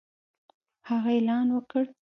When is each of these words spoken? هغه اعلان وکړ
هغه 0.89 1.09
اعلان 1.15 1.47
وکړ 1.57 1.83